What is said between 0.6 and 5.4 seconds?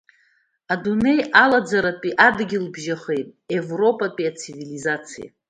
Адунеи алаӡаратәи адгьылбжьахеи европатәи ацивилизациеи.